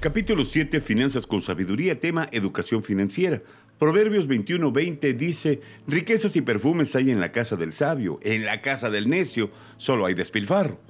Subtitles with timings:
[0.00, 3.42] Capítulo 7, Finanzas con Sabiduría, tema Educación Financiera.
[3.78, 8.88] Proverbios 21-20 dice, riquezas y perfumes hay en la casa del sabio, en la casa
[8.88, 10.80] del necio solo hay despilfarro.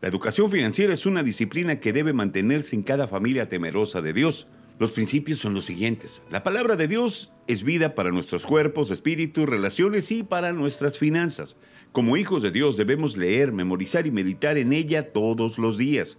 [0.00, 4.48] La educación financiera es una disciplina que debe mantenerse en cada familia temerosa de Dios.
[4.80, 6.24] Los principios son los siguientes.
[6.28, 11.56] La palabra de Dios es vida para nuestros cuerpos, espíritus, relaciones y para nuestras finanzas.
[11.92, 16.18] Como hijos de Dios debemos leer, memorizar y meditar en ella todos los días.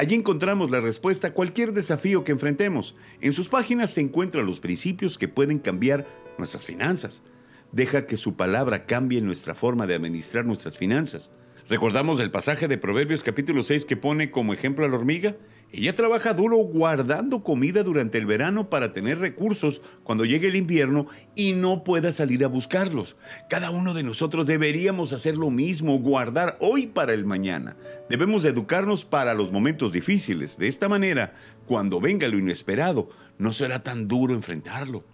[0.00, 2.94] Allí encontramos la respuesta a cualquier desafío que enfrentemos.
[3.20, 6.06] En sus páginas se encuentran los principios que pueden cambiar
[6.38, 7.24] nuestras finanzas.
[7.72, 11.32] Deja que su palabra cambie nuestra forma de administrar nuestras finanzas.
[11.68, 15.34] Recordamos el pasaje de Proverbios capítulo 6 que pone como ejemplo a la hormiga.
[15.70, 21.08] Ella trabaja duro guardando comida durante el verano para tener recursos cuando llegue el invierno
[21.34, 23.16] y no pueda salir a buscarlos.
[23.50, 27.76] Cada uno de nosotros deberíamos hacer lo mismo, guardar hoy para el mañana.
[28.08, 30.56] Debemos educarnos para los momentos difíciles.
[30.56, 31.34] De esta manera,
[31.66, 35.04] cuando venga lo inesperado, no será tan duro enfrentarlo.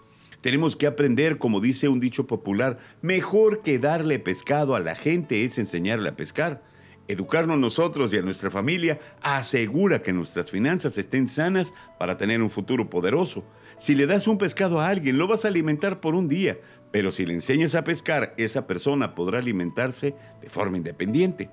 [0.40, 5.42] Tenemos que aprender, como dice un dicho popular, mejor que darle pescado a la gente
[5.42, 6.62] es enseñarle a pescar.
[7.06, 12.48] Educarnos nosotros y a nuestra familia asegura que nuestras finanzas estén sanas para tener un
[12.48, 13.44] futuro poderoso.
[13.76, 16.58] Si le das un pescado a alguien, lo vas a alimentar por un día,
[16.90, 21.50] pero si le enseñas a pescar, esa persona podrá alimentarse de forma independiente.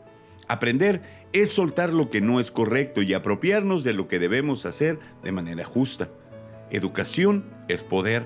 [0.47, 1.01] Aprender
[1.33, 5.31] es soltar lo que no es correcto y apropiarnos de lo que debemos hacer de
[5.33, 6.09] manera justa.
[6.69, 8.25] Educación es poder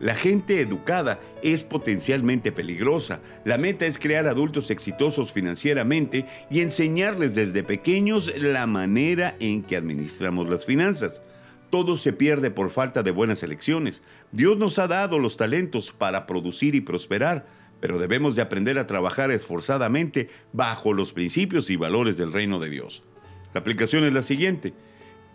[0.00, 3.20] la gente educada es potencialmente peligrosa.
[3.44, 9.76] La meta es crear adultos exitosos financieramente y enseñarles desde pequeños la manera en que
[9.76, 11.22] administramos las finanzas.
[11.70, 14.02] Todo se pierde por falta de buenas elecciones.
[14.32, 17.46] Dios nos ha dado los talentos para producir y prosperar,
[17.80, 22.70] pero debemos de aprender a trabajar esforzadamente bajo los principios y valores del reino de
[22.70, 23.02] Dios.
[23.52, 24.72] La aplicación es la siguiente.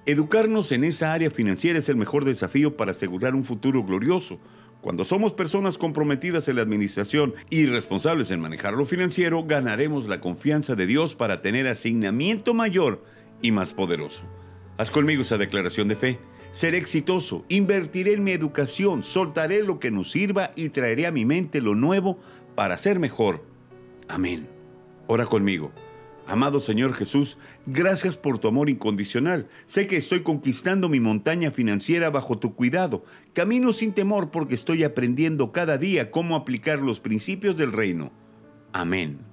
[0.05, 4.37] Educarnos en esa área financiera es el mejor desafío para asegurar un futuro glorioso.
[4.81, 10.19] Cuando somos personas comprometidas en la administración y responsables en manejar lo financiero, ganaremos la
[10.19, 13.01] confianza de Dios para tener asignamiento mayor
[13.41, 14.25] y más poderoso.
[14.77, 16.19] Haz conmigo esa declaración de fe.
[16.51, 21.23] Seré exitoso, invertiré en mi educación, soltaré lo que nos sirva y traeré a mi
[21.23, 22.19] mente lo nuevo
[22.55, 23.45] para ser mejor.
[24.09, 24.49] Amén.
[25.07, 25.71] Ora conmigo.
[26.25, 29.49] Amado Señor Jesús, gracias por tu amor incondicional.
[29.65, 33.03] Sé que estoy conquistando mi montaña financiera bajo tu cuidado.
[33.33, 38.11] Camino sin temor porque estoy aprendiendo cada día cómo aplicar los principios del reino.
[38.71, 39.32] Amén.